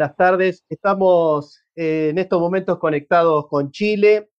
[0.00, 0.64] buenas tardes.
[0.70, 4.30] Estamos eh, en estos momentos conectados con Chile.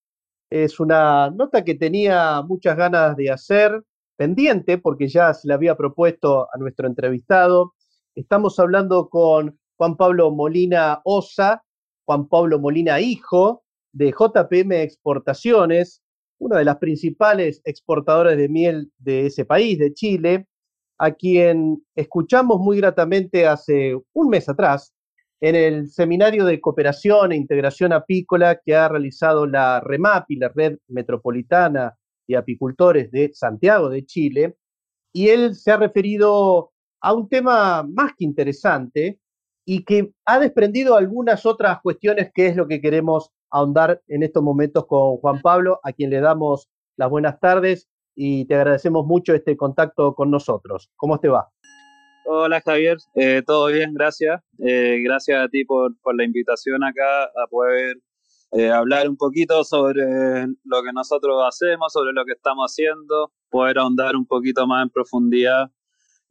[0.50, 3.84] Es una nota que tenía muchas ganas de hacer,
[4.16, 7.73] pendiente, porque ya se le había propuesto a nuestro entrevistado.
[8.16, 11.64] Estamos hablando con Juan Pablo Molina Osa,
[12.06, 16.02] Juan Pablo Molina Hijo, de JPM Exportaciones,
[16.38, 20.48] una de las principales exportadoras de miel de ese país, de Chile,
[20.98, 24.94] a quien escuchamos muy gratamente hace un mes atrás
[25.40, 30.80] en el seminario de cooperación e integración apícola que ha realizado la REMAPI, la Red
[30.90, 31.96] Metropolitana
[32.28, 34.58] de Apicultores de Santiago de Chile,
[35.14, 36.70] y él se ha referido
[37.02, 39.20] a un tema más que interesante
[39.66, 44.44] y que ha desprendido algunas otras cuestiones que es lo que queremos ahondar en estos
[44.44, 49.34] momentos con Juan Pablo, a quien le damos las buenas tardes y te agradecemos mucho
[49.34, 50.90] este contacto con nosotros.
[50.95, 51.50] ¿Cómo te va?
[52.25, 54.42] Hola Javier, eh, todo bien, gracias.
[54.59, 57.97] Eh, gracias a ti por, la invitación acá a poder
[58.52, 63.80] eh, hablar un poquito sobre lo que nosotros hacemos, sobre lo que estamos haciendo, poder
[63.80, 65.72] ahondar un poquito más en profundidad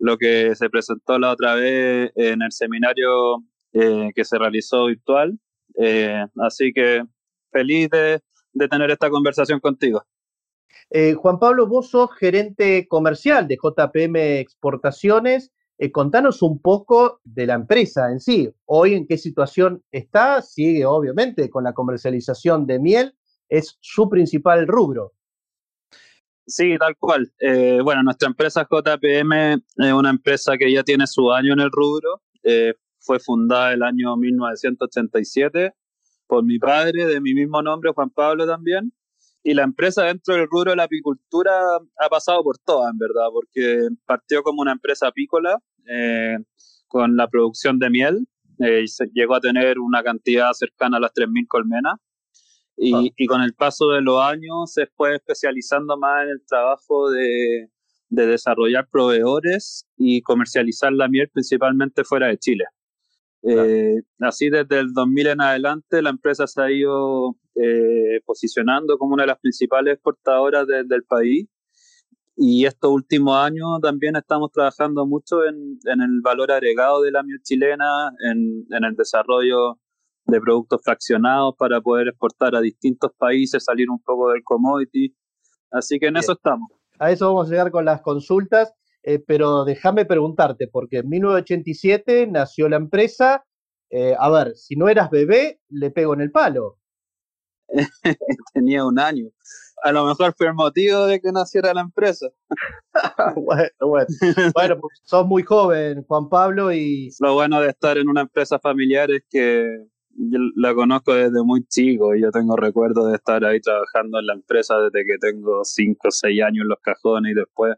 [0.00, 5.38] lo que se presentó la otra vez en el seminario que se realizó virtual.
[6.44, 7.04] así que
[7.52, 8.20] feliz de,
[8.68, 10.04] tener esta conversación contigo.
[11.16, 17.54] Juan Pablo, vos sos gerente comercial de JPM Exportaciones eh, contanos un poco de la
[17.54, 18.52] empresa en sí.
[18.66, 23.16] Hoy en qué situación está, sigue obviamente con la comercialización de miel,
[23.48, 25.14] es su principal rubro.
[26.46, 27.32] Sí, tal cual.
[27.38, 31.70] Eh, bueno, nuestra empresa JPM es una empresa que ya tiene su año en el
[31.70, 32.22] rubro.
[32.42, 35.74] Eh, fue fundada el año 1987
[36.26, 38.92] por mi padre, de mi mismo nombre, Juan Pablo también.
[39.42, 41.52] Y la empresa dentro del rubro de la apicultura
[41.98, 46.36] ha pasado por todas, en verdad, porque partió como una empresa apícola eh,
[46.88, 48.28] con la producción de miel.
[48.60, 48.84] Eh,
[49.14, 51.94] llegó a tener una cantidad cercana a las 3.000 colmenas.
[52.82, 53.12] Y, ah.
[53.16, 57.68] y, con el paso de los años se fue especializando más en el trabajo de,
[58.08, 62.64] de desarrollar proveedores y comercializar la miel principalmente fuera de Chile.
[63.42, 69.14] Eh, así desde el 2000 en adelante la empresa se ha ido eh, posicionando como
[69.14, 71.48] una de las principales exportadoras del país
[72.36, 77.40] y estos últimos años también estamos trabajando mucho en, el valor agregado de la miel
[77.42, 79.78] chilena, en, el desarrollo
[80.30, 85.14] de productos fraccionados para poder exportar a distintos países, salir un poco del commodity.
[85.70, 86.70] Así que en eso estamos.
[86.98, 92.26] A eso vamos a llegar con las consultas, eh, pero déjame preguntarte, porque en 1987
[92.26, 93.44] nació la empresa.
[93.90, 96.78] Eh, a ver, si no eras bebé, le pego en el palo.
[98.54, 99.30] Tenía un año
[99.82, 102.28] a lo mejor fue el motivo de que naciera la empresa.
[103.36, 104.06] bueno, bueno.
[104.54, 107.10] bueno pues sos muy joven, Juan Pablo, y...
[107.20, 109.86] Lo bueno de estar en una empresa familiar es que
[110.30, 114.26] yo la conozco desde muy chico y yo tengo recuerdos de estar ahí trabajando en
[114.26, 117.76] la empresa desde que tengo 5 o 6 años en los cajones y después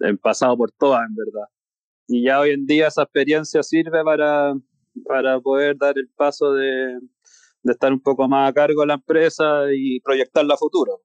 [0.00, 1.48] he pasado por todas, en verdad.
[2.08, 4.54] Y ya hoy en día esa experiencia sirve para,
[5.06, 6.98] para poder dar el paso de,
[7.62, 11.02] de estar un poco más a cargo de la empresa y proyectarla a futuro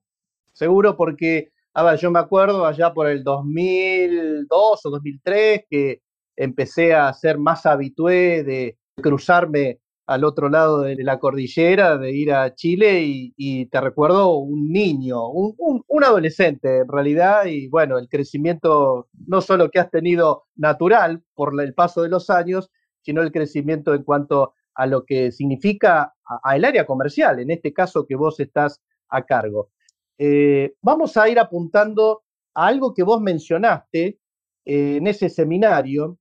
[0.57, 6.01] seguro porque, a ver, yo me acuerdo allá por el 2002 o 2003 que
[6.35, 12.31] empecé a ser más habitué de cruzarme al otro lado de la cordillera, de ir
[12.31, 18.07] a Chile y, te recuerdo un niño, un, un, adolescente en realidad, y bueno, el
[18.07, 23.33] crecimiento no solo que has tenido natural por el paso de los años, sino el
[23.33, 26.13] crecimiento en cuanto a lo que significa
[26.43, 29.71] al área comercial, en este caso que vos estás a cargo.
[30.17, 32.23] Eh, vamos a ir apuntando
[32.53, 34.19] a algo que vos mencionaste
[34.65, 36.17] eh, en ese seminario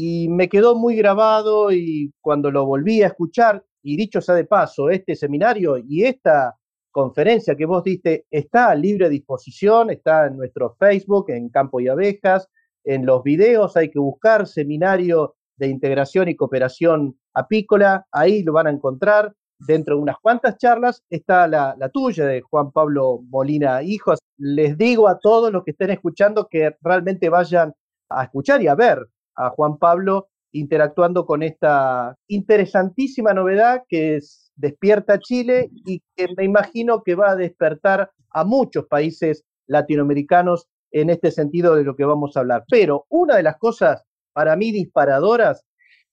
[0.00, 4.44] y me quedó muy grabado y cuando lo volví a escuchar, y dicho sea de
[4.44, 6.56] paso, este seminario y esta
[6.92, 11.88] conferencia que vos diste está a libre disposición, está en nuestro Facebook, en Campo y
[11.88, 12.48] Abejas,
[12.84, 18.68] en los videos hay que buscar seminario de integración y cooperación apícola, ahí lo van
[18.68, 24.20] a encontrar dentro de unas cuantas charlas está la, tuya de Juan Pablo Molina Hijos.
[24.36, 27.74] Les digo a todos los que estén escuchando que realmente vayan
[28.08, 29.04] a escuchar y a ver
[29.38, 36.44] a Juan Pablo interactuando con esta interesantísima novedad que es Despierta Chile y que me
[36.44, 42.04] imagino que va a despertar a muchos países latinoamericanos en este sentido de lo que
[42.04, 42.64] vamos a hablar.
[42.68, 44.02] Pero una de las cosas
[44.32, 45.64] para mí disparadoras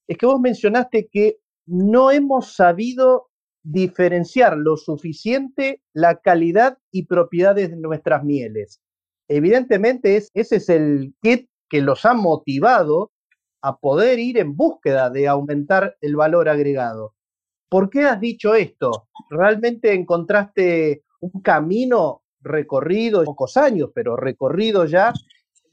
[0.08, 3.30] es que vos mencionaste que no hemos sabido
[3.64, 8.80] diferenciar lo suficiente la calidad y propiedades de nuestras mieles.
[9.28, 13.12] Evidentemente es, ese es el kit que los ha motivado
[13.66, 17.16] a poder ir en búsqueda de aumentar el valor agregado.
[17.68, 19.08] ¿Por qué has dicho esto?
[19.28, 25.14] ¿Realmente encontraste un camino recorrido, pocos años, pero recorrido ya,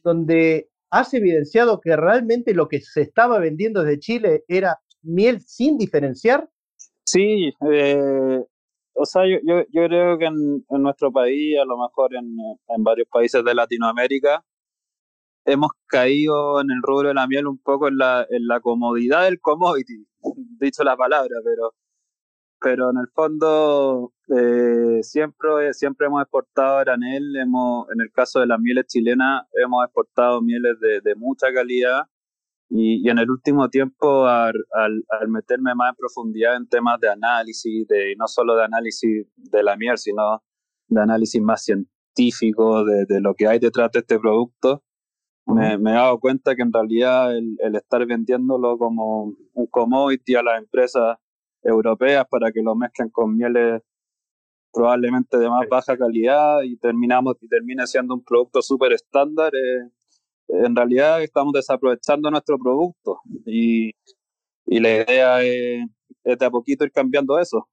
[0.03, 5.77] donde has evidenciado que realmente lo que se estaba vendiendo desde Chile era miel sin
[5.77, 6.49] diferenciar?
[7.05, 8.43] Sí, eh,
[8.95, 13.55] o sea, yo, creo que en, nuestro país, a lo mejor en, varios países de
[13.55, 14.43] Latinoamérica,
[15.45, 19.25] hemos caído en el rubro de la miel un poco en la, en la comodidad
[19.25, 20.07] del commodity,
[20.61, 21.75] dicho la palabra, pero,
[22.61, 28.47] pero en el fondo eh, siempre, siempre hemos exportado granel, hemos, en el caso de
[28.47, 32.03] las mieles chilenas, hemos exportado mieles de, de mucha calidad
[32.75, 36.99] y, y, en el último tiempo, al, al, al, meterme más en profundidad en temas
[37.01, 40.43] de análisis, de, no solo de análisis de la miel, sino
[40.89, 44.83] de análisis más científico de, de lo que hay detrás de este producto,
[45.47, 50.35] me, me, he dado cuenta que en realidad el, el, estar vendiéndolo como un commodity
[50.37, 51.19] a las empresas
[51.63, 53.83] europeas para que lo mezclen con mieles
[54.73, 59.91] probablemente de más baja calidad y terminamos y termine siendo un producto súper estándar, eh,
[60.49, 63.21] en realidad estamos desaprovechando nuestro producto.
[63.45, 63.93] Y,
[64.67, 65.85] y la idea es,
[66.25, 67.69] es, de a poquito ir cambiando eso.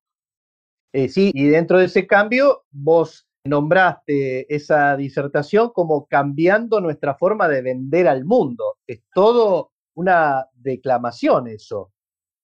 [0.92, 7.48] Eh, sí, y dentro de ese cambio vos nombraste esa disertación como cambiando nuestra forma
[7.48, 8.78] de vender al mundo.
[8.88, 11.92] Es todo una declamación eso.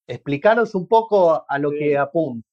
[0.08, 1.80] Explícanos un poco a lo sí.
[1.80, 2.48] que apunta.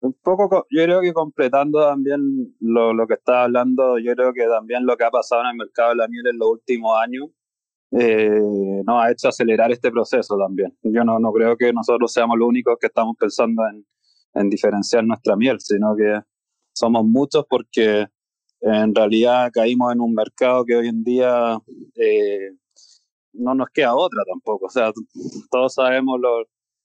[0.00, 4.46] Un poco, yo creo que completando también lo, lo que estaba hablando, yo creo que
[4.46, 7.28] también lo que ha pasado en el mercado de la miel en los últimos años
[7.92, 10.76] eh, nos ha hecho acelerar este proceso también.
[10.82, 13.86] Yo no, no creo que nosotros seamos los únicos que estamos pensando en,
[14.34, 16.20] en diferenciar nuestra miel, sino que
[16.72, 18.06] somos muchos porque
[18.60, 21.58] en realidad caímos en un mercado que hoy en día
[21.96, 22.52] eh,
[23.32, 24.66] no nos queda otra tampoco.
[24.66, 24.92] O sea,
[25.50, 26.20] todos sabemos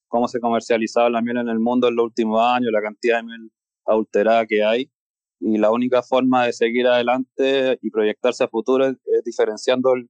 [0.08, 3.24] cómo se comercializaba la miel en el mundo en los últimos años, la cantidad de
[3.24, 3.52] miel
[3.86, 4.92] adulterada que hay.
[5.40, 10.10] Y la única forma de seguir adelante y proyectarse a futuro es, es diferenciando el,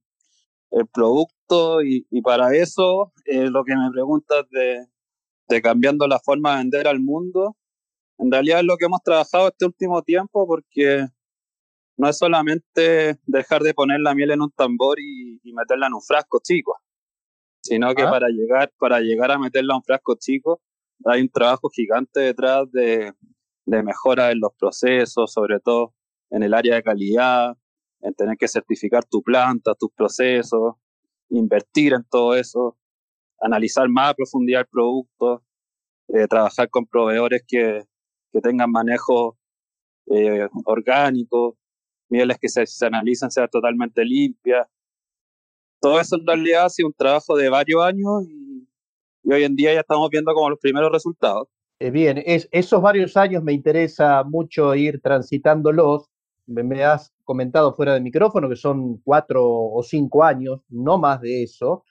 [0.71, 4.85] el producto y, y, para eso eh, lo que me preguntas de,
[5.49, 7.57] de cambiando la forma de vender al mundo,
[8.17, 11.07] en realidad es lo que hemos trabajado este último tiempo porque
[11.97, 15.93] no es solamente dejar de poner la miel en un tambor y, y meterla en
[15.93, 16.77] un frasco chico,
[17.61, 18.09] sino que ah.
[18.09, 20.61] para llegar, para llegar a meterla en un frasco chico
[21.05, 23.13] hay un trabajo gigante detrás de,
[23.65, 25.93] de mejora en los procesos, sobre todo
[26.29, 27.55] en el área de calidad,
[28.01, 30.75] en tener que certificar tu planta, tus procesos,
[31.29, 32.77] invertir en todo eso,
[33.39, 35.43] analizar más a profundidad el producto,
[36.09, 37.83] eh, trabajar con proveedores que,
[38.31, 39.37] que tengan manejo
[40.07, 41.57] eh, orgánico,
[42.09, 44.67] mieles que se, analicen sean totalmente limpias.
[45.79, 48.67] Todo eso en realidad ha sido un trabajo de varios años y,
[49.29, 51.49] hoy en día ya estamos viendo como los primeros resultados.
[51.79, 56.09] Eh, bien, es, esos varios años me interesa mucho ir transitándolos.
[56.47, 61.43] Me, has comentado fuera de micrófono que son cuatro o cinco años, no más de
[61.43, 61.83] eso,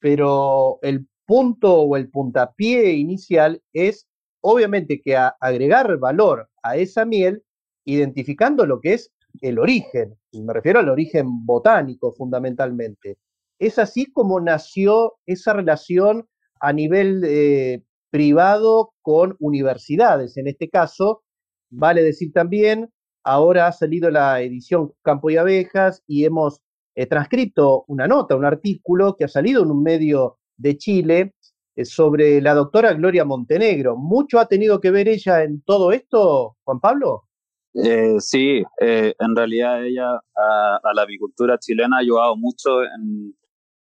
[0.00, 4.09] pero el punto o el puntapié inicial es
[4.40, 7.42] obviamente que a agregar valor a esa miel
[7.84, 13.18] identificando lo que es el origen, me refiero al origen botánico fundamentalmente.
[13.58, 16.26] Es así como nació esa relación
[16.60, 20.36] a nivel eh, privado con universidades.
[20.36, 21.22] En este caso,
[21.70, 22.90] vale decir también,
[23.22, 26.60] ahora ha salido la edición Campo y Abejas y hemos
[26.94, 31.34] eh, transcrito una nota, un artículo que ha salido en un medio de Chile
[31.84, 33.96] sobre la doctora Gloria Montenegro.
[33.96, 37.24] ¿Mucho ha tenido que ver ella en todo esto, Juan Pablo?
[37.74, 43.34] Eh, sí, eh, en realidad ella a, a, la avicultura chilena ha ayudado mucho en,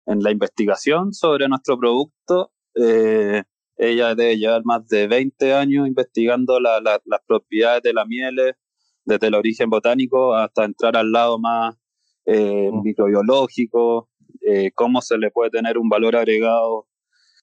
[0.06, 2.51] en la investigación sobre nuestro producto.
[2.75, 3.44] Eh,
[3.77, 8.56] ella debe llevar más de 20 años investigando la, la, las propiedades de la miel,
[9.04, 11.75] desde el origen botánico hasta entrar al lado más
[12.25, 12.82] eh, mm.
[12.82, 14.10] microbiológico,
[14.42, 16.88] eh, cómo se le puede tener un valor agregado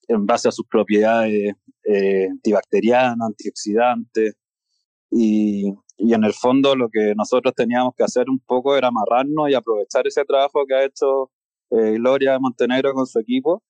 [0.07, 4.33] en base a sus propiedades eh, antibacterianas, antioxidantes.
[5.11, 9.49] Y, y, en el fondo lo que nosotros teníamos que hacer un poco era amarrarnos
[9.49, 11.29] y aprovechar ese trabajo que ha hecho
[11.71, 13.61] eh, Gloria Montenegro con su equipo.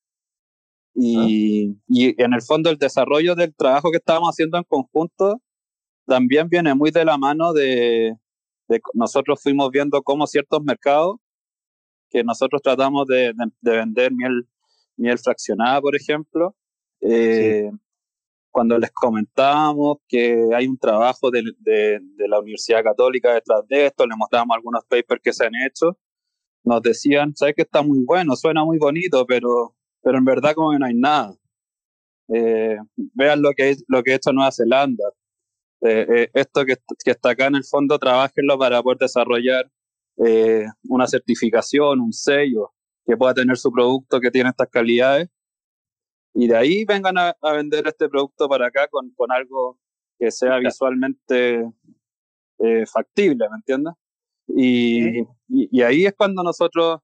[0.96, 1.76] Y, ah.
[1.88, 5.42] y en el fondo el desarrollo del trabajo que estábamos haciendo en conjunto
[6.06, 8.16] también viene muy de la mano de,
[8.68, 11.18] de nosotros fuimos viendo cómo ciertos mercados
[12.10, 14.48] que nosotros tratamos de, de, de vender miel
[14.98, 16.56] miel fraccionada, por ejemplo.
[17.02, 17.70] Eh,
[18.54, 24.06] cuando les comentábamos que hay un trabajo de, de, la Universidad Católica detrás de esto,
[24.06, 25.98] les mostramos algunos papers que se han hecho,
[26.64, 30.72] nos decían, sabes que está muy bueno, suena muy bonito, pero, pero en verdad como
[30.72, 31.36] que no hay nada.
[32.30, 35.04] Eh, vean lo que, lo que ha hecho Nueva Zelanda.
[35.82, 39.70] Eh, eh, esto que, que, está acá en el fondo, trabajenlo para poder desarrollar
[40.84, 42.72] una certificación, un sello
[43.06, 45.30] que pueda tener su producto que tiene estas calidades.
[46.34, 49.78] Y de ahí vengan a, vender este producto para acá con, con algo
[50.18, 51.72] que sea visualmente
[52.92, 53.94] factible, ¿me entiendes?
[54.48, 57.00] Y, y, ahí es cuando nosotros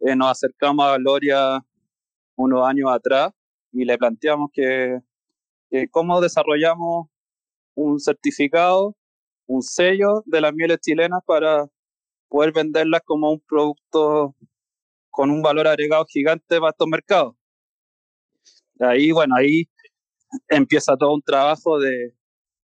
[0.00, 1.64] nos acercamos a Gloria
[2.36, 3.32] unos años atrás
[3.72, 5.00] y le planteamos que,
[5.90, 7.06] cómo desarrollamos
[7.74, 8.94] un certificado,
[9.46, 11.66] un sello de las mieles chilenas para
[12.28, 14.34] poder venderlas como un producto
[15.22, 17.36] con un valor agregado gigante para estos mercados.
[18.80, 19.68] Ahí, bueno, ahí
[20.48, 22.12] empieza todo un trabajo de,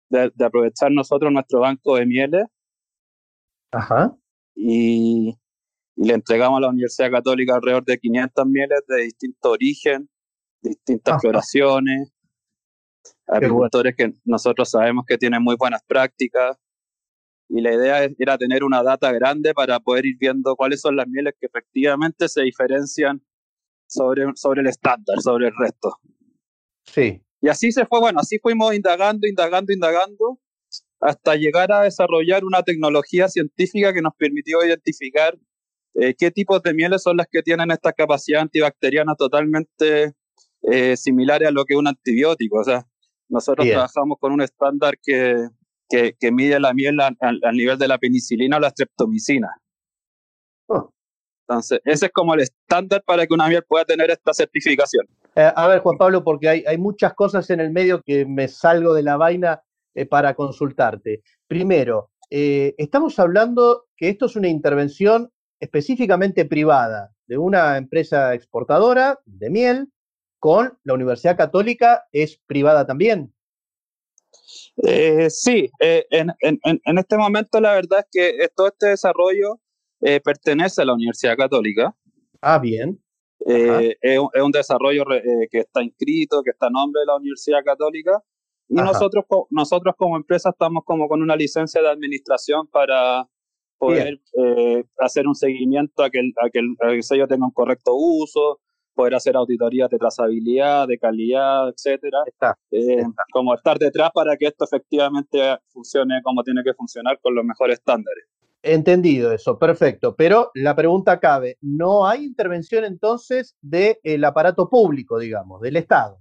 [0.10, 2.44] de, aprovechar nosotros nuestro banco de mieles.
[3.72, 4.14] Ajá.
[4.54, 5.30] Y,
[5.96, 10.10] y, le entregamos a la Universidad Católica alrededor de 500 mieles de distinto origen,
[10.62, 12.12] distintas floraciones,
[13.28, 16.58] agricultores que nosotros sabemos que tienen muy buenas prácticas.
[17.54, 21.08] Y la idea era tener una data grande para poder ir viendo cuáles son las
[21.08, 23.22] mieles que efectivamente se diferencian
[23.88, 25.98] sobre, sobre el estándar, sobre el resto.
[26.86, 27.22] Sí.
[27.42, 30.40] Y así se fue, bueno, así fuimos indagando, indagando, indagando,
[31.02, 35.38] hasta llegar a desarrollar una tecnología científica que nos permitió identificar
[35.96, 40.14] eh, qué tipos de mieles son las que tienen esta capacidad antibacteriana totalmente
[40.62, 42.60] eh, similares a lo que es un antibiótico.
[42.60, 42.88] O sea,
[43.28, 45.36] nosotros trabajamos con un estándar que,
[45.92, 49.50] que, mide la miel al, nivel de la penicilina o la streptomicina.
[50.68, 50.92] Oh.
[51.48, 55.06] Entonces, ese es como el estándar para que una miel pueda tener esta certificación.
[55.36, 58.48] Eh, a ver, Juan Pablo, porque hay, hay, muchas cosas en el medio que me
[58.48, 59.62] salgo de la vaina
[59.94, 61.22] eh, para consultarte.
[61.48, 65.30] Primero, estamos hablando que esto es una intervención
[65.60, 69.90] específicamente privada de una empresa exportadora de miel
[70.42, 73.32] con la Universidad Católica es privada también.
[74.84, 79.60] Eh, sí, eh, en, este momento la verdad es que todo este desarrollo
[80.02, 81.96] eh, pertenece a la Universidad Católica.
[82.42, 83.00] Ah, bien.
[83.46, 85.04] Es, un desarrollo
[85.50, 88.24] que está inscrito, que está a nombre de la Universidad Católica.
[88.68, 93.28] Y nosotros, nosotros como empresa estamos como con una licencia de administración para
[93.78, 94.22] poder
[95.00, 98.60] hacer un seguimiento a que, a que el sello tenga un correcto uso,
[98.94, 102.20] poder hacer auditorías de trazabilidad, de calidad, etcétera.
[102.72, 107.46] Eh, como estar detrás para que esto efectivamente funcione como tiene que funcionar con los
[107.46, 108.26] mejores estándares.
[108.64, 110.16] Entendido eso, perfecto.
[110.16, 116.20] Pero la pregunta cabe, ¿no hay intervención entonces del aparato público, digamos, del Estado?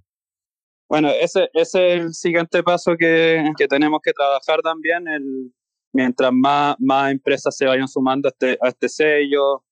[0.88, 5.06] Bueno, ese, es el siguiente paso que, que tenemos que trabajar también.
[5.06, 5.52] El,
[5.92, 9.62] mientras más, más empresas se vayan sumando a este, a este sello,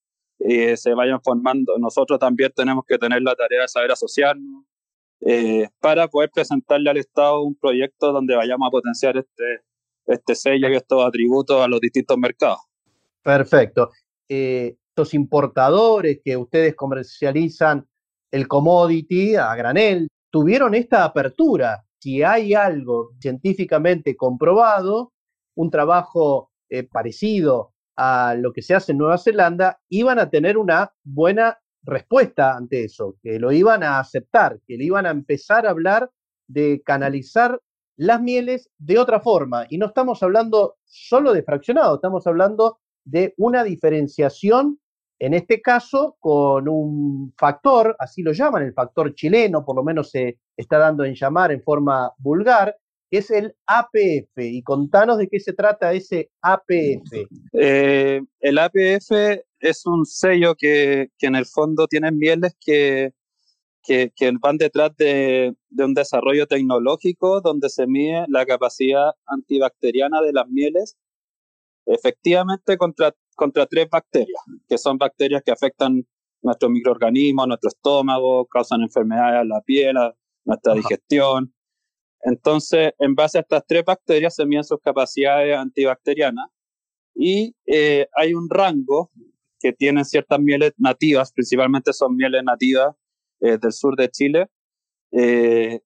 [0.41, 1.77] eh, se vayan formando.
[1.79, 4.65] Nosotros también tenemos que tener la tarea de saber asociarnos
[5.21, 9.63] eh, para poder presentarle al Estado un proyecto donde vayamos a potenciar este,
[10.07, 12.61] este sello y estos atributos a los distintos mercados.
[13.23, 13.91] Perfecto.
[14.29, 17.87] Eh, estos importadores que ustedes comercializan
[18.31, 21.85] el commodity a granel, tuvieron esta apertura.
[21.99, 25.13] Si hay algo científicamente comprobado,
[25.57, 26.53] un trabajo
[26.93, 32.57] parecido a lo que se hace en Nueva Zelanda, iban a tener una buena respuesta
[32.57, 36.09] ante eso, que lo iban a aceptar, que le iban a empezar a hablar
[36.47, 37.61] de canalizar
[37.97, 39.67] las mieles de otra forma.
[39.69, 44.79] Y no estamos hablando solo de fraccionado, estamos hablando de una diferenciación,
[45.19, 50.11] en este caso, con un factor, así lo llaman, el factor chileno, por lo menos
[50.11, 52.77] se está dando en llamar en forma vulgar,
[53.11, 54.37] que es el APF.
[54.37, 57.27] Y contanos de qué se trata ese APF.
[57.53, 59.11] Eh, el APF
[59.61, 63.13] es un sello que, que, en el fondo tiene mieles que,
[63.83, 70.21] que, que van detrás de, de, un desarrollo tecnológico donde se mide la capacidad antibacteriana
[70.23, 70.97] de las mieles
[71.89, 76.07] efectivamente contra, contra tres bacterias, que son bacterias que afectan
[76.43, 81.53] nuestros microorganismos, nuestro estómago, causan enfermedades a la piel, a nuestra digestión.
[82.23, 86.49] Entonces, en base a estas tres bacterias se miden sus capacidades antibacterianas
[87.15, 89.11] y eh, hay un rango
[89.61, 92.95] que tienen ciertas mieles nativas, principalmente son mieles nativas
[93.41, 94.47] eh, del sur de Chile.
[95.11, 95.81] Eh,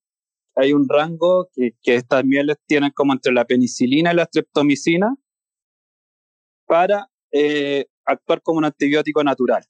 [0.55, 5.15] hay un rango que, que, estas mieles tienen como entre la penicilina y la streptomicina
[6.67, 7.09] para
[8.05, 9.63] actuar como un antibiótico natural.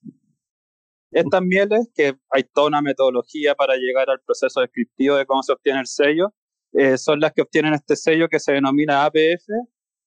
[1.11, 5.53] Estas mieles, que hay toda una metodología para llegar al proceso descriptivo de cómo se
[5.53, 6.33] obtiene el sello,
[6.73, 9.47] eh, son las que obtienen este sello que se denomina APF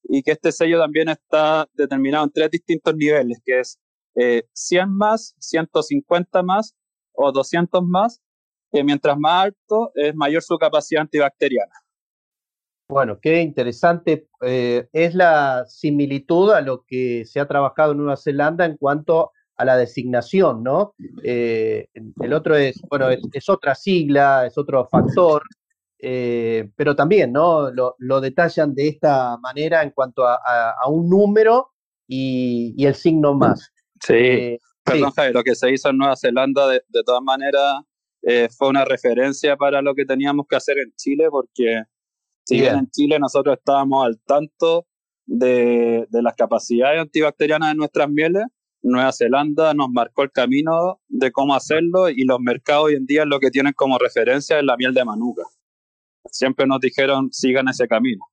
[0.04, 3.78] y que este sello también está determinado en tres distintos niveles, que es
[4.52, 6.74] 100 eh, más, 150 más
[7.12, 8.20] o 200 más,
[8.72, 11.72] que mientras más alto es mayor su capacidad antibacteriana.
[12.88, 14.28] Bueno, qué interesante.
[14.42, 19.32] Eh, es la similitud a lo que se ha trabajado en Nueva Zelanda en cuanto
[19.56, 20.94] a la designación, ¿no?
[21.24, 21.88] Eh,
[22.20, 25.42] el otro es, bueno, es, otra sigla, es otro factor,
[25.98, 27.70] eh, pero también, ¿no?
[27.70, 31.72] Lo, detallan de esta manera en cuanto a, un número
[32.06, 33.72] y, el signo más.
[34.00, 37.80] Sí, perdón, Javier, lo que se hizo en Nueva Zelanda, de, de todas maneras,
[38.56, 41.82] fue una referencia para lo que teníamos que hacer en Chile, porque
[42.44, 44.86] si bien en Chile nosotros estábamos al tanto
[45.26, 48.44] de, las capacidades antibacterianas de nuestras mieles,
[48.82, 53.24] Nueva Zelanda nos marcó el camino de cómo hacerlo y los mercados hoy en día
[53.24, 55.42] lo que tienen como referencia es la miel de manuka.
[56.30, 58.24] Siempre nos dijeron sigan ese camino.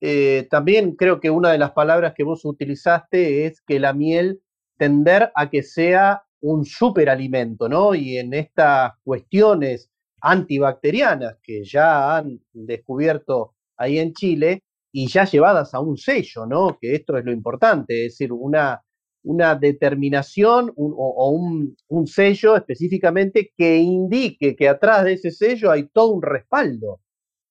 [0.00, 4.40] Eh, también creo que una de las palabras que vos utilizaste es que la miel
[4.76, 7.94] tender a que sea un superalimento, ¿no?
[7.94, 9.90] Y en estas cuestiones
[10.22, 14.62] antibacterianas que ya han descubierto ahí en Chile
[14.92, 16.78] y ya llevadas a un sello, ¿no?
[16.80, 18.82] Que esto es lo importante, es decir, una,
[19.22, 26.12] una determinación o, un, sello específicamente que indique que atrás de ese sello hay todo
[26.12, 27.00] un respaldo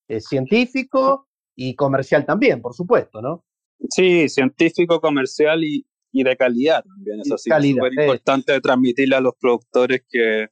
[0.07, 3.45] eh, científico y comercial también, por supuesto, ¿no?
[3.89, 7.21] Sí, científico, comercial y, de calidad también.
[7.21, 10.47] Eso sí, es súper importante transmitirle a los productores que,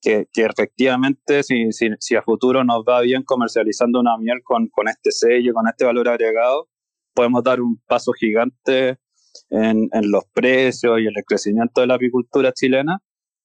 [0.00, 5.10] que, efectivamente si, si, a futuro nos va bien comercializando una miel con, con este
[5.10, 6.68] sello, con este valor agregado,
[7.14, 8.98] podemos dar un paso gigante
[9.50, 12.98] en, en, los precios y en el crecimiento de la apicultura chilena,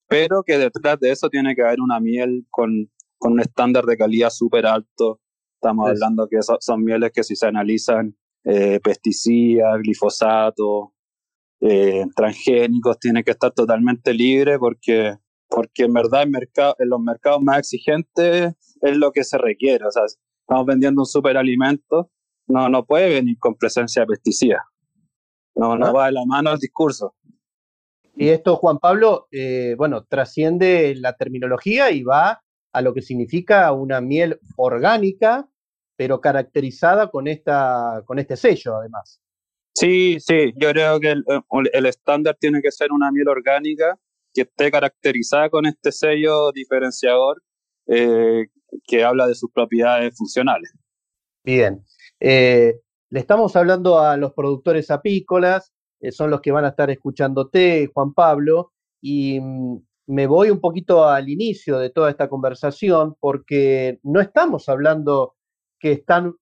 [0.08, 3.98] pero que detrás de eso tiene que haber una miel con, con un estándar de
[3.98, 5.20] calidad súper alto.
[5.56, 10.94] Estamos hablando que son, mieles que si se analizan eh, pesticidas, glifosato,
[11.62, 15.18] eh, transgénicos, tienen que estar totalmente libres porque
[15.50, 19.86] porque en verdad en, mercado, en los mercados más exigentes es lo que se requiere.
[19.86, 22.12] O sea, estamos vendiendo un superalimento,
[22.48, 24.62] no, no puede venir con presencia de pesticidas.
[25.60, 27.16] No, no va de la mano el discurso.
[28.16, 32.42] Y esto, Juan Pablo, eh, bueno, trasciende la terminología y va
[32.74, 35.50] a lo que significa una miel orgánica,
[35.96, 39.22] pero caracterizada con, esta, con este sello, además.
[39.74, 41.16] Sí, sí, yo creo que
[41.74, 43.98] el estándar tiene que ser una miel orgánica
[44.34, 47.42] que esté caracterizada con este sello diferenciador
[47.88, 48.48] eh,
[48.86, 50.72] que habla de sus propiedades funcionales.
[51.44, 51.84] Bien.
[52.20, 52.76] Eh,
[53.10, 57.90] le estamos hablando a los productores apícolas, eh, son los que van a estar escuchándote,
[57.94, 64.00] Juan Pablo, y mm, me voy un poquito al inicio de toda esta conversación porque
[64.04, 65.36] no estamos hablando
[65.80, 66.36] que están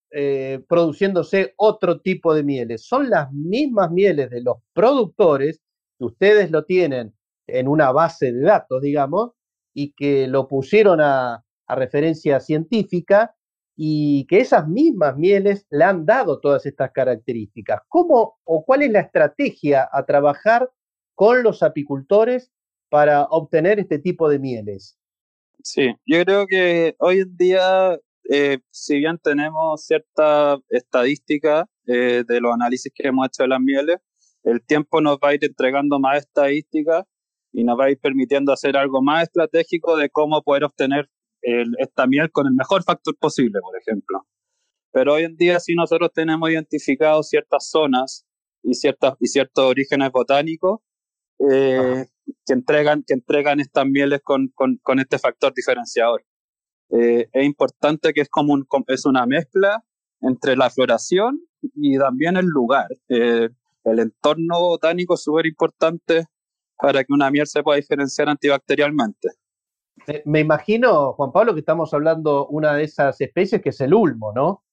[0.67, 5.61] produciéndose otro tipo de mieles, son las mismas mieles de los productores
[5.99, 7.13] que ustedes lo tienen
[7.47, 9.31] en una base de datos, digamos,
[9.73, 13.35] y que lo pusieron a, referencia científica
[13.79, 17.81] y que esas mismas mieles le han dado todas estas características.
[17.87, 20.71] ¿Cómo o cuál es la estrategia a trabajar
[21.13, 22.51] con los apicultores
[22.89, 24.97] para obtener este tipo de mieles?
[25.63, 32.41] Sí, yo creo que hoy en día, eh, si bien tenemos cierta estadística eh, de
[32.41, 33.97] los análisis que hemos hecho de las mieles,
[34.43, 37.03] el tiempo nos va a ir entregando más estadísticas
[37.51, 41.09] y nos va a ir permitiendo hacer algo más estratégico de cómo poder obtener
[41.79, 44.27] esta miel con el mejor factor posible, por ejemplo.
[44.91, 48.25] Pero hoy en día sí nosotros tenemos identificado ciertas zonas
[48.63, 50.79] y, ciertas, y ciertos orígenes botánicos
[51.39, 52.05] eh,
[52.45, 56.25] que, entregan, que entregan estas mieles con, con, con este factor diferenciador.
[56.89, 59.83] Eh, es importante que es como un, es una mezcla
[60.21, 61.41] entre la floración
[61.75, 62.87] y también el lugar.
[63.09, 63.49] Eh,
[63.83, 66.25] el entorno botánico es súper importante
[66.77, 69.29] para que una miel se pueda diferenciar antibacterialmente.
[70.25, 74.31] Me imagino, Juan Pablo, que estamos hablando una de esas especies que es el ulmo,
[74.33, 74.63] ¿no?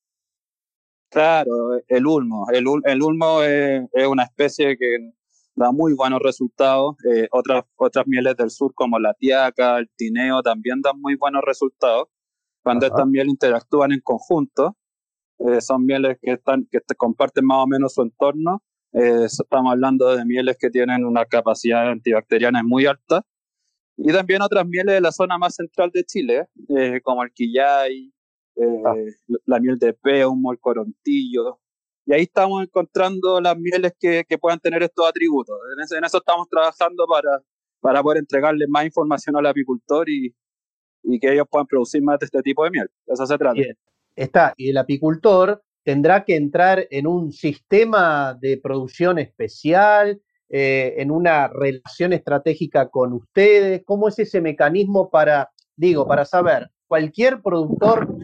[1.11, 2.47] Claro, el ulmo.
[2.53, 2.67] El,
[3.03, 5.13] ulmo es, una especie que
[5.55, 6.97] da muy buenos resultados.
[7.11, 11.43] Eh, otras, otras mieles del sur, como la tiaca, el tineo, también dan muy buenos
[11.45, 12.09] resultados.
[12.63, 14.77] Cuando estas mieles interactúan en conjunto,
[15.39, 18.63] eh, son mieles que, están, que comparten más o menos su entorno
[18.95, 23.23] eh, estamos hablando de mieles que tienen una capacidad antibacteriana muy alta.
[23.97, 28.13] Y también otras mieles de la zona más central de Chile, eh, como el quillay,
[28.57, 28.95] eh, ah.
[29.47, 31.61] la miel de peumo, el corontillo.
[32.07, 35.57] Y ahí estamos encontrando las mieles que, que puedan tener estos atributos.
[35.97, 37.41] En, eso estamos trabajando para,
[37.81, 40.35] para poder entregarle más información al apicultor y,
[41.05, 42.91] y que ellos puedan producir más de este tipo de miel.
[43.07, 43.61] Eso se trata.
[44.17, 51.11] Está, y el apicultor tendrá que entrar en un sistema de producción especial, eh, en
[51.11, 53.83] una relación estratégica con ustedes?
[53.85, 58.15] ¿Cómo es ese mecanismo para, digo, para saber, cualquier productor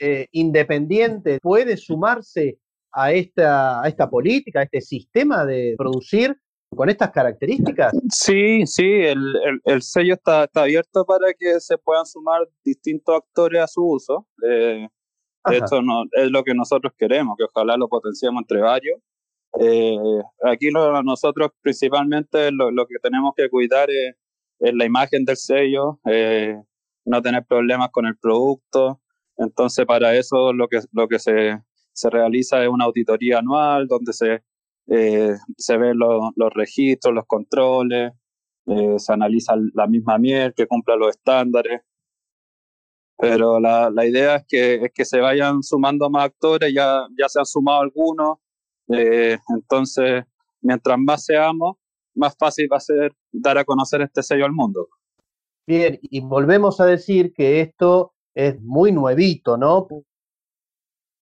[0.00, 2.58] eh, independiente puede sumarse
[2.92, 6.36] a esta, a esta política, a este sistema de producir
[6.74, 7.92] con estas características?
[8.10, 13.62] Sí, sí, el, el, sello está, está, abierto para que se puedan sumar distintos actores
[13.62, 14.26] a su uso.
[14.46, 14.86] Eh,
[15.48, 19.00] de hecho, no, es lo que nosotros queremos, que ojalá lo potenciemos entre varios.
[19.60, 19.96] Eh,
[20.44, 24.14] aquí nosotros principalmente lo, lo, que tenemos que cuidar es,
[24.60, 26.56] la imagen del sello, eh,
[27.04, 29.00] no tener problemas con el producto.
[29.36, 31.60] Entonces, para eso lo que, lo se,
[32.10, 34.42] realiza es una auditoría anual donde se,
[34.88, 38.12] eh, se ven los registros, los controles,
[38.98, 41.80] se analiza la misma miel que cumpla los estándares.
[43.16, 47.28] Pero la, la idea es que, es que se vayan sumando más actores, ya, ya
[47.28, 48.38] se han sumado algunos,
[48.88, 50.24] eh, entonces,
[50.60, 51.76] mientras más seamos,
[52.14, 54.88] más fácil va a ser dar a conocer este sello al mundo.
[55.66, 59.86] Bien, y volvemos a decir que esto es muy nuevito, ¿no?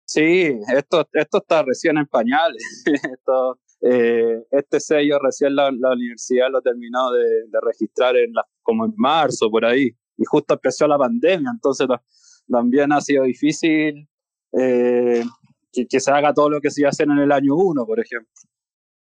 [0.07, 2.63] Sí, esto, esto está recién en pañales.
[3.19, 8.47] esto, eh, este sello recién la, la, universidad lo terminó de, de registrar en la,
[8.63, 11.87] como en marzo, por ahí, y justo empezó la pandemia, entonces
[12.49, 14.09] también ha sido difícil
[14.53, 15.25] eh,
[15.75, 18.31] que, se haga todo lo que se hacen en el año 1, por ejemplo.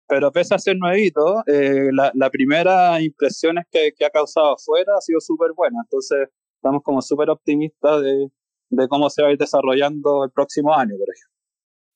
[0.07, 4.93] Pero pese a ser nuevito, eh, la, la, primera impresión que, que ha causado afuera
[4.97, 5.79] ha sido súper buena.
[5.83, 8.29] Entonces, estamos como súper optimistas de,
[8.69, 11.33] de, cómo se va a ir desarrollando el próximo año, por ejemplo.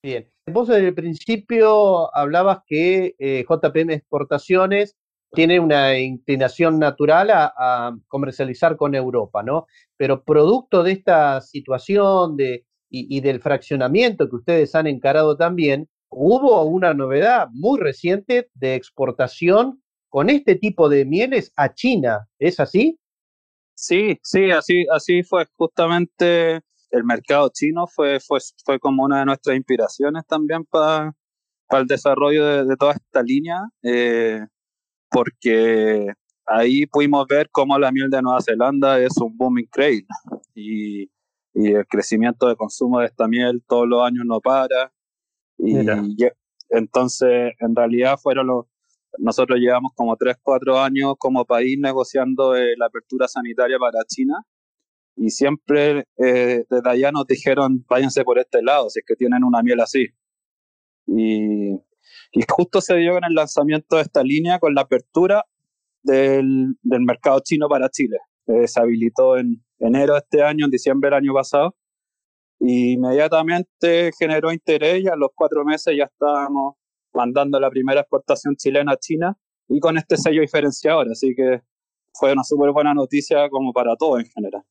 [0.04, 0.32] Bien.
[0.48, 4.96] Vos desde el principio hablabas que eh, JPM Exportaciones
[5.32, 9.68] tiene una inclinación natural a, a, comercializar con Europa, ¿no?
[9.98, 16.64] Pero producto de esta situación de y, del fraccionamiento que ustedes han encarado también, hubo
[16.64, 22.28] una novedad muy reciente de exportación con este tipo de mieles a China.
[22.40, 23.00] ¿Es así?
[23.76, 25.46] Sí, sí, así, así fue.
[25.58, 31.14] Justamente el mercado chino fue, fue, fue como una de nuestras inspiraciones también para,
[31.68, 34.46] para el desarrollo de, de toda esta línea, eh,
[35.10, 36.08] porque
[36.46, 40.08] ahí pudimos ver cómo la miel de Nueva Zelanda es un boom increíble.
[40.56, 41.10] Y
[41.58, 44.94] y el crecimiento de consumo de esta miel todos los años no para.
[45.58, 45.74] Y,
[46.70, 48.66] entonces, en realidad, fueron los.
[49.18, 54.46] Nosotros llevamos como 3, 4 años como país negociando eh, la apertura sanitaria para China
[55.16, 59.44] y siempre eh, desde allá nos dijeron váyanse por este lado si es que tienen
[59.44, 60.10] una miel así.
[61.08, 61.72] Y,
[62.34, 65.46] y justo se dio en el lanzamiento de esta línea con la apertura
[66.04, 68.18] del, del mercado chino para Chile.
[68.46, 71.76] Eh, se habilitó en, enero de este año, en diciembre del año pasado,
[72.60, 76.76] y inmediatamente generó interés y a los cuatro meses ya estábamos
[77.14, 79.38] mandando la primera exportación chilena a China
[79.68, 81.62] y con este sello diferenciador, así que
[82.14, 84.64] fue una súper buena noticia como para todos en general.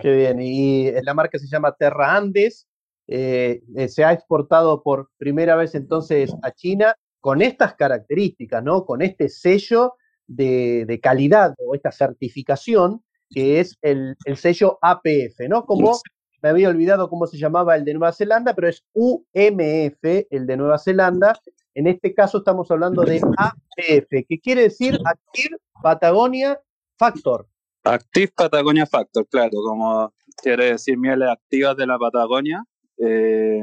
[0.00, 2.66] Qué bien, y la marca se llama Terra Andes,
[3.06, 8.84] eh, eh, se ha exportado por primera vez entonces a China con estas características, ¿no?
[8.84, 9.94] Con este sello
[10.26, 15.64] de, de calidad o esta certificación que es el, el, sello APF, ¿no?
[15.64, 15.98] Como
[16.42, 20.56] me había olvidado cómo se llamaba el de Nueva Zelanda, pero es UMF, el de
[20.56, 21.38] Nueva Zelanda.
[21.74, 26.60] En este caso estamos hablando de APF, que quiere decir Active Patagonia
[26.98, 27.46] Factor.
[27.84, 32.64] Active Patagonia Factor, claro, como quiere decir mieles activas de la Patagonia.
[32.98, 33.60] Eh,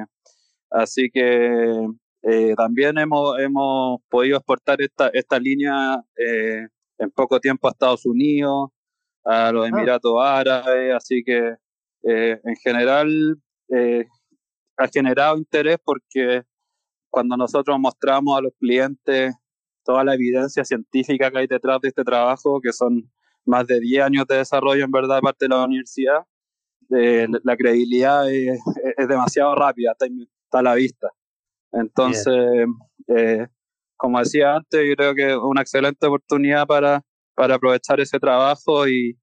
[0.70, 1.88] así que
[2.24, 8.06] eh, también hemos, hemos podido exportar esta, esta línea eh, en poco tiempo a Estados
[8.06, 8.70] Unidos,
[9.24, 9.70] a los ah.
[9.70, 11.56] Emiratos Árabes, así que
[12.04, 13.38] eh, en general
[13.70, 14.06] eh,
[14.78, 16.44] ha generado interés porque
[17.10, 19.34] cuando nosotros mostramos a los clientes
[19.84, 23.12] toda la evidencia científica que hay detrás de este trabajo, que son
[23.46, 26.22] más de 10 años de desarrollo en verdad de parte de la universidad,
[26.96, 28.60] eh, la credibilidad es,
[28.98, 31.10] es, demasiado rápida, está, está, a la vista.
[31.72, 32.68] Entonces,
[33.08, 33.48] eh,
[33.96, 37.04] como decía antes, yo creo que es una excelente oportunidad para
[37.40, 39.18] para aprovechar ese trabajo y,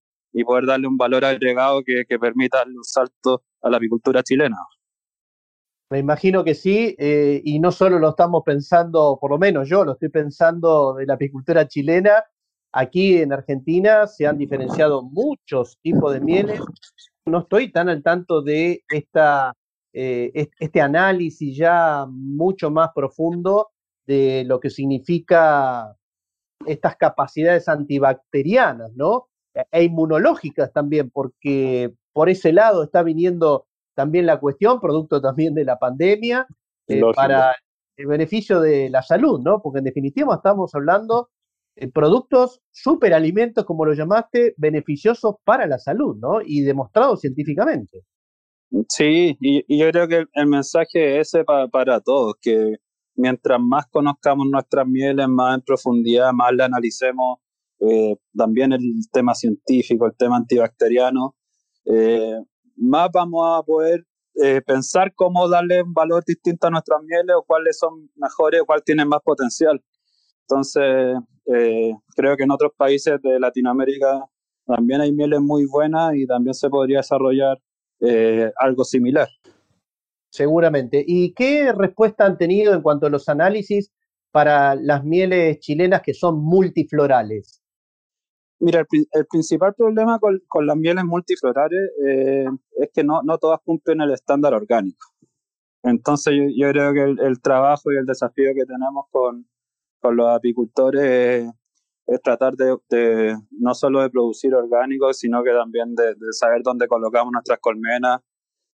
[0.46, 4.56] poder darle un valor agregado que, que, permita darle un salto a la apicultura chilena.
[5.90, 9.84] Me imagino que sí, eh, y no solo lo estamos pensando, por lo menos yo
[9.84, 12.24] lo estoy pensando de la apicultura chilena,
[12.72, 16.60] aquí en Argentina se han diferenciado muchos tipos de mieles,
[17.26, 19.52] no estoy tan al tanto de esta,
[19.92, 23.68] eh, este análisis ya mucho más profundo
[24.06, 25.96] de lo que significa
[26.64, 29.28] estas capacidades antibacterianas, ¿no?
[29.70, 35.64] E inmunológicas también, porque por ese lado está viniendo también la cuestión, producto también de
[35.64, 36.46] la pandemia,
[36.88, 37.56] eh, para
[37.96, 39.60] el beneficio de la salud, ¿no?
[39.62, 41.30] Porque en definitiva estamos hablando
[41.74, 46.40] de productos, superalimentos, como lo llamaste, beneficiosos para la salud, ¿no?
[46.44, 48.02] Y demostrados científicamente.
[48.88, 52.76] Sí, y, yo creo que el, mensaje es ese para todos, que
[53.16, 57.38] mientras más conozcamos nuestras mieles, más en profundidad, más le analicemos
[57.80, 61.34] eh, también el tema científico, el tema antibacteriano,
[61.84, 62.40] eh,
[62.76, 67.42] más vamos a poder eh, pensar cómo darle un valor distinto a nuestras mieles o
[67.42, 69.82] cuáles son mejores o cuáles tienen más potencial.
[70.42, 74.26] Entonces, creo que en otros países de Latinoamérica
[74.64, 77.58] también hay mieles muy buenas y también se podría desarrollar
[78.60, 79.28] algo similar.
[80.30, 81.04] Seguramente.
[81.06, 83.92] ¿Y qué respuesta han tenido en cuanto a los análisis
[84.30, 87.62] para las mieles chilenas que son multiflorales?
[88.58, 92.46] Mira, el, principal problema con, las mieles multiflorales eh,
[92.78, 95.06] es que no, no todas cumplen el estándar orgánico.
[95.86, 99.46] Entonces yo, creo que el, trabajo y el desafío que tenemos con,
[100.02, 101.48] los apicultores
[102.06, 107.32] es, tratar de, no solo de producir orgánicos, sino que también de, saber dónde colocamos
[107.32, 108.20] nuestras colmenas,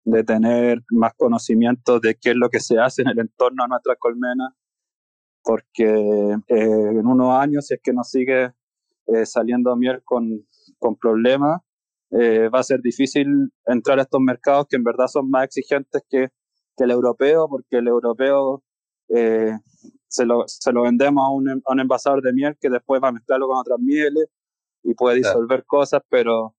[0.04, 3.70] de tener más conocimiento de qué es lo que se hace en el entorno de
[3.70, 4.54] nuestras colmenas,
[5.44, 8.52] porque eh, en unos años, si es que nos sigue
[9.08, 10.48] eh, saliendo miel con,
[10.80, 11.62] con problemas,
[12.12, 16.04] eh, va a ser difícil entrar a estos mercados que en verdad son más exigentes
[16.10, 16.30] que,
[16.76, 18.64] que el europeo, porque el europeo
[20.08, 23.10] se lo, se, lo, vendemos a un, a un, envasador de miel que después va
[23.10, 24.28] a mezclarlo con otras mieles
[24.84, 26.56] y puede disolver cosas, pero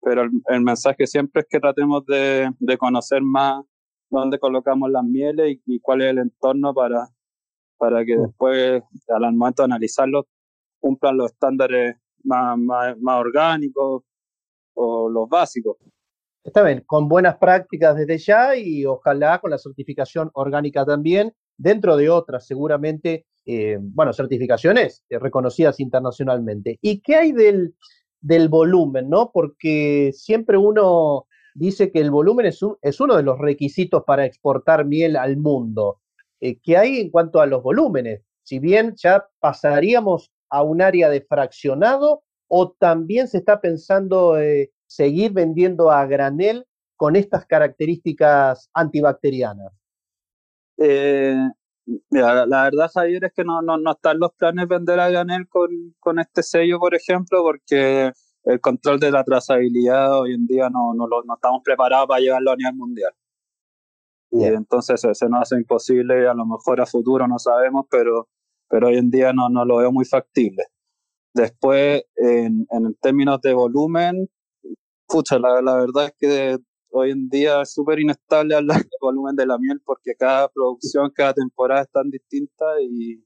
[0.00, 3.64] pero el, mensaje siempre es que tratemos de, de, conocer más
[4.10, 7.08] dónde colocamos las mieles y, cuál es el entorno para,
[7.76, 8.22] para que mm.
[8.22, 10.26] después, al momento de analizarlo,
[10.80, 14.02] cumplan los estándares más, más, más orgánicos
[14.74, 15.76] o los básicos.
[16.44, 21.96] Está bien, con buenas prácticas desde ya y ojalá con la certificación orgánica también, dentro
[21.96, 26.78] de otras seguramente, eh, bueno, certificaciones reconocidas internacionalmente.
[26.80, 27.74] ¿Y qué hay del,
[28.20, 29.30] del volumen, ¿no?
[29.32, 35.16] Porque siempre uno dice que el volumen es, uno de los requisitos para exportar miel
[35.16, 36.00] al mundo.
[36.40, 38.22] Eh, ¿Qué hay en cuanto a los volúmenes?
[38.42, 44.72] Si bien ya pasaríamos a un área de fraccionado o también se está pensando eh,
[44.86, 46.64] seguir vendiendo a granel
[46.96, 49.72] con estas características antibacterianas.
[50.78, 51.36] Eh,
[52.10, 55.48] Mira, la verdad, Javier, es que no, no, no están los planes vender a granel
[55.48, 58.12] con, con este sello, por ejemplo, porque
[58.44, 62.52] el control de la trazabilidad hoy en día no, no, no estamos preparados para llevarlo
[62.52, 63.12] a nivel mundial.
[64.30, 68.28] Y entonces se, nos hace imposible, a lo mejor a futuro no sabemos, pero,
[68.68, 70.64] pero hoy en día no, no lo veo muy factible.
[71.32, 74.28] Después, en, en términos de volumen,
[75.06, 76.58] pucha, la, la verdad es que
[76.90, 81.10] hoy en día es súper inestable hablar del volumen de la miel porque cada producción,
[81.14, 83.24] cada temporada es tan distinta y,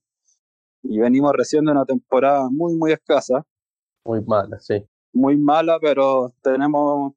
[0.82, 3.44] y venimos recién de una temporada muy, muy escasa.
[4.04, 4.84] Muy mala, sí.
[5.12, 7.12] Muy mala, pero tenemos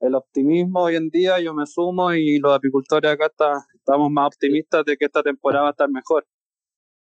[0.00, 3.30] el optimismo hoy en día, yo me sumo y los apicultores acá
[3.74, 6.26] estamos más optimistas de que esta temporada va a estar mejor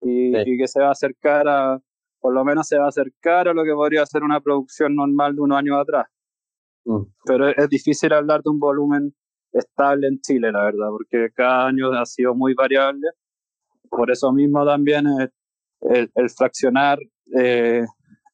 [0.00, 1.80] y, y, que se va a acercar a,
[2.20, 5.34] por lo menos se va a acercar a lo que podría ser una producción normal
[5.34, 6.06] de unos años atrás.
[6.84, 7.02] Mm.
[7.24, 9.14] Pero es difícil hablar de un volumen
[9.52, 13.08] estable en Chile, la verdad, porque cada año ha sido muy variable.
[13.88, 16.98] Por eso mismo también el, el, fraccionar
[17.38, 17.84] eh,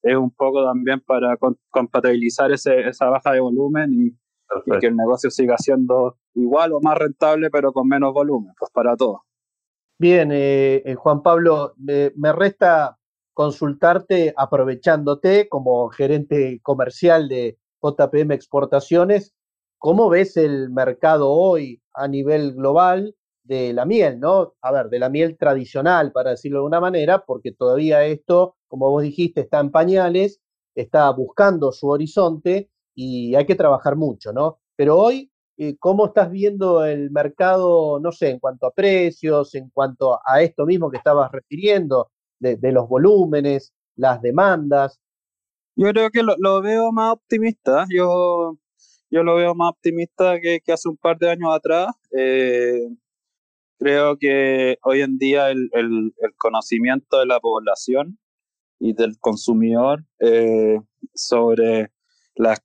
[0.03, 1.37] es un poco también para
[1.71, 4.17] compatibilizar ese, esa baja de volumen y,
[4.81, 8.97] que el negocio siga siendo igual o más rentable, pero con menos volumen, pues para
[8.97, 9.21] todos.
[9.97, 12.99] Bien, eh, eh, Juan Pablo, me resta
[13.33, 19.35] consultarte aprovechándote como gerente comercial de, JPM Exportaciones,
[19.79, 23.15] ¿cómo ves el mercado hoy a nivel global
[23.45, 24.55] de la miel, ¿no?
[24.61, 28.91] A ver, de la miel tradicional, para decirlo de una manera, porque todavía esto, como
[28.91, 30.41] vos dijiste, está en pañales,
[30.75, 34.61] está buscando su horizonte y hay que trabajar mucho, ¿no?
[34.77, 39.71] Pero hoy, eh, ¿cómo estás viendo el mercado, no sé, en cuanto a precios, en
[39.71, 44.99] cuanto a esto mismo que estabas refiriendo, de, de los volúmenes, las demandas?
[45.81, 47.87] Yo creo que lo, veo más optimista.
[47.89, 48.59] Yo,
[49.11, 51.89] yo lo veo más optimista que, hace un par de años atrás.
[52.15, 52.87] Eh,
[53.79, 55.71] creo que hoy en día el,
[56.37, 58.19] conocimiento de la población
[58.79, 60.81] y del consumidor eh,
[61.15, 61.91] sobre,
[62.35, 62.61] las,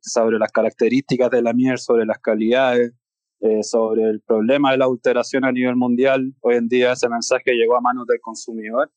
[0.00, 2.94] sobre las características de la miel, sobre las calidades,
[3.40, 7.52] eh, sobre el problema de la alteración a nivel mundial, hoy en día ese mensaje
[7.52, 8.90] llegó a manos del consumidor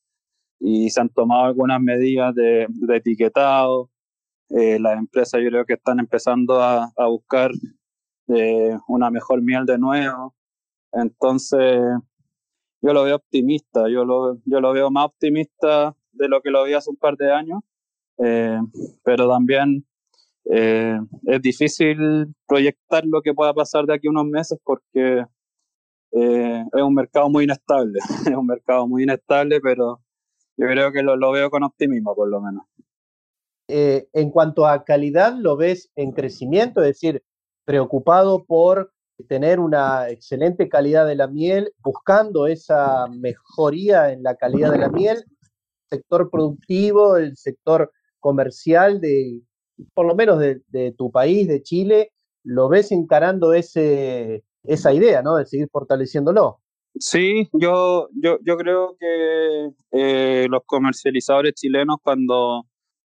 [0.60, 3.90] y se han tomado algunas medidas de, etiquetado.
[4.50, 7.50] Eh, las empresas yo creo que están empezando a, buscar
[8.28, 10.34] eh, una mejor miel de nuevo.
[10.92, 11.80] Entonces,
[12.80, 16.64] yo lo veo optimista, yo lo, yo lo veo más optimista de lo que lo
[16.64, 17.60] vi hace un par de años,
[18.18, 18.58] eh,
[19.04, 19.84] pero también
[20.50, 25.26] es difícil proyectar lo que pueda pasar de aquí a unos meses porque
[26.10, 30.00] es un mercado muy inestable, es un mercado muy inestable, pero
[30.58, 32.66] yo creo que lo, lo veo con optimismo, por lo menos.
[33.68, 36.80] Eh, en cuanto a calidad, ¿lo ves en crecimiento?
[36.82, 37.22] Es decir,
[37.64, 38.92] preocupado por
[39.28, 44.88] tener una excelente calidad de la miel, buscando esa mejoría en la calidad de la
[44.88, 49.42] miel, el sector productivo, el sector comercial de,
[49.94, 55.22] por lo menos de, de tu país, de Chile, ¿lo ves encarando ese, esa idea,
[55.22, 55.36] ¿no?
[55.36, 56.60] De seguir fortaleciéndolo.
[57.00, 62.64] Sí, yo, yo, yo creo que eh, los comercializadores chilenos cuando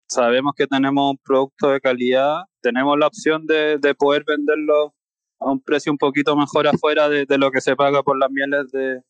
[0.07, 4.93] sabemos que tenemos un producto de calidad, tenemos la opción de, de poder venderlo
[5.39, 8.71] a un precio un poquito mejor afuera de, lo que se paga por las mieles
[8.71, 9.01] de,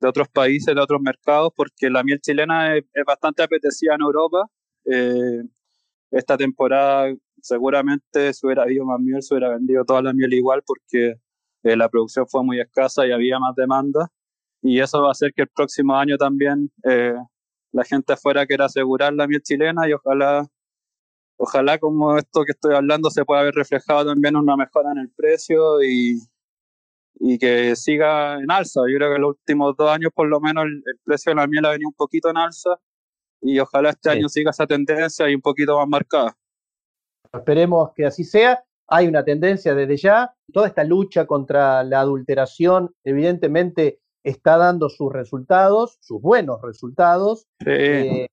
[0.00, 4.46] de, otros países, de otros mercados, porque la miel chilena es, bastante apetecida en Europa.
[4.86, 5.42] Eh,
[6.10, 10.62] esta temporada seguramente si hubiera habido más miel, se hubiera vendido toda la miel igual
[10.64, 11.16] porque
[11.64, 14.10] eh, la producción fue muy escasa y había más demanda
[14.62, 17.14] y eso va a hacer que el próximo año también eh,
[17.72, 20.46] la gente afuera quiera asegurar la miel chilena y ojalá,
[21.36, 25.10] ojalá como esto que estoy hablando se pueda ver reflejado también una mejora en el
[25.10, 26.20] precio y,
[27.14, 28.82] y que siga en alza.
[28.88, 31.46] Yo creo que en los últimos dos años por lo menos el, precio de la
[31.46, 32.76] miel ha venido un poquito en alza
[33.40, 36.36] y ojalá este año siga esa tendencia y un poquito más marcada.
[37.32, 38.62] Esperemos que así sea.
[38.86, 40.34] Hay una tendencia desde ya.
[40.52, 47.46] Toda esta lucha contra la adulteración, evidentemente, está dando sus resultados, sus buenos resultados.
[47.66, 48.28] Eh,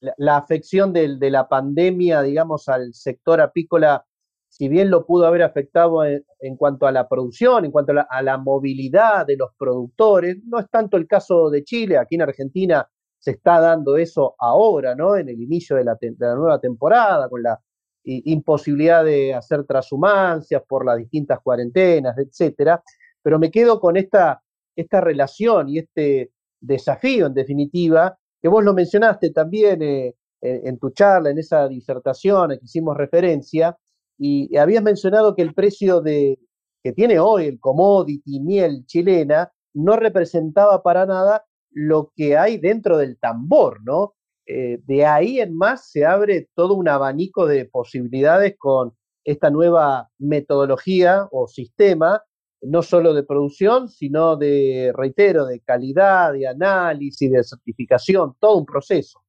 [0.00, 4.04] la, afección de, la pandemia, digamos, al sector apícola,
[4.48, 8.38] si bien lo pudo haber afectado en, cuanto a la producción, en cuanto a la,
[8.38, 13.32] movilidad de los productores, no es tanto el caso de Chile, aquí en Argentina se
[13.32, 15.16] está dando eso ahora, ¿no?
[15.16, 17.58] En el inicio de la, de la nueva temporada, con la
[18.04, 22.82] imposibilidad de hacer transhumancias por las distintas cuarentenas, etcétera.
[23.22, 24.43] Pero me quedo con esta
[24.76, 30.90] esta relación y este desafío, en definitiva, que vos lo mencionaste también eh, en, tu
[30.90, 33.76] charla, en esa disertación a que hicimos referencia,
[34.18, 36.38] y habías mencionado que el precio de,
[36.82, 42.98] que tiene hoy el commodity miel chilena no representaba para nada lo que hay dentro
[42.98, 44.14] del tambor, ¿no?
[44.46, 50.10] Eh, de ahí en más se abre todo un abanico de posibilidades con esta nueva
[50.18, 52.22] metodología o sistema
[52.66, 58.66] no solo de producción, sino de, reitero, de calidad, de análisis, de certificación, todo un
[58.66, 59.22] proceso.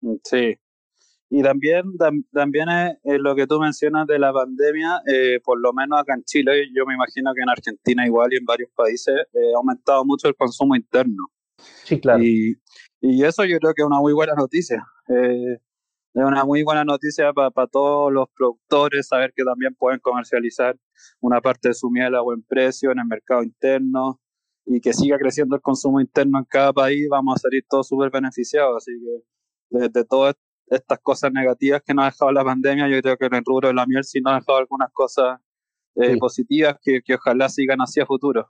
[0.00, 0.56] Mm, sí.
[1.30, 1.84] Y también,
[2.30, 2.68] también
[3.04, 6.68] es, lo que tú mencionas de la pandemia, eh, por lo menos acá en Chile,
[6.74, 10.28] yo me imagino que en Argentina igual y en varios países, eh, ha aumentado mucho
[10.28, 11.28] el consumo interno.
[11.84, 12.22] Sí, claro.
[12.22, 12.58] Y,
[13.00, 14.84] y eso yo creo que es una muy buena noticia.
[15.08, 15.58] Eh,
[16.14, 20.76] es una muy buena noticia para todos los productores, saber que también pueden comercializar
[21.20, 24.20] una parte de su miel a buen precio en el mercado interno
[24.66, 28.10] y que siga creciendo el consumo interno en cada país, vamos a salir todos súper
[28.10, 28.76] beneficiados.
[28.76, 30.34] Así que desde todas
[30.66, 33.68] estas cosas negativas que nos ha dejado la pandemia, yo creo que en el rubro
[33.68, 35.40] de la miel sí nos ha dejado algunas cosas
[35.96, 38.46] eh, positivas que, que ojalá sigan hacia futuro.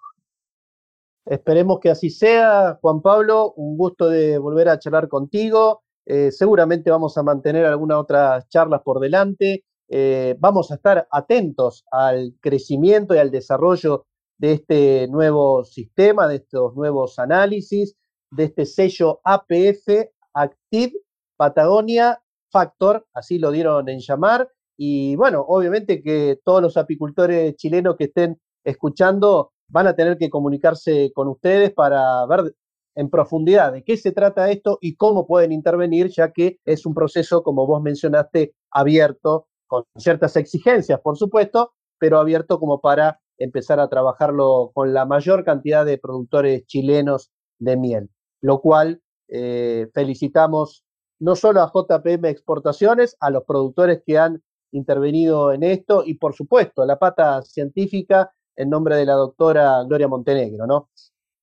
[1.25, 3.53] Esperemos que así sea, Juan Pablo.
[3.53, 5.82] Un gusto de volver a charlar contigo.
[6.07, 9.65] Eh, seguramente vamos a mantener algunas otras charlas por delante.
[9.89, 14.07] Eh, vamos a estar atentos al crecimiento y al desarrollo
[14.39, 17.95] de este nuevo sistema, de estos nuevos análisis,
[18.31, 20.95] de este sello APF, Active
[21.37, 24.49] Patagonia Factor, así lo dieron en llamar.
[24.77, 30.31] Y bueno, obviamente que todos los apicultores chilenos que estén escuchando van a tener que
[30.31, 32.55] comunicarse con ustedes para ver
[32.95, 36.95] en profundidad de qué se trata esto y cómo pueden intervenir, ya que es un
[36.95, 43.81] proceso, como vos mencionaste, abierto, con ciertas exigencias, por supuesto, pero abierto como para empezar
[43.81, 50.85] a trabajarlo con la mayor cantidad de productores chilenos de miel, lo cual eh, felicitamos
[51.21, 56.35] no solo a JPM Exportaciones, a los productores que han intervenido en esto y por
[56.35, 60.91] supuesto a la pata científica en nombre de la doctora Gloria Montenegro, ¿no?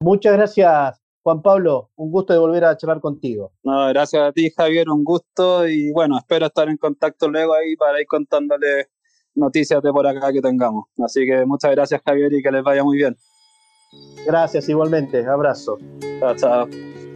[0.02, 3.52] Muchas gracias Juan Pablo, un gusto de volver a charlar contigo.
[3.64, 7.76] No, gracias a ti, Javier, un gusto y bueno, espero estar en contacto luego ahí
[7.76, 8.90] para ir contándole
[9.36, 10.86] noticias de por acá que tengamos.
[11.04, 13.16] Así que muchas gracias, Javier, y que les vaya muy bien.
[14.26, 15.78] Gracias igualmente, abrazo.
[16.20, 17.09] Chao, chao.